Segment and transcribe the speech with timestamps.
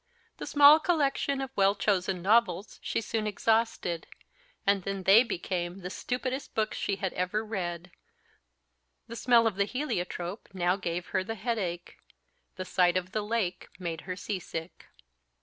[0.37, 4.07] The small collection of well chosen novels she soon exhausted,
[4.65, 7.91] and then they became the "stupidest books she had ever read;"
[9.07, 11.97] the smell of the heliotrope now gave her the headache;
[12.55, 14.87] the sight of the lake made her sea sick.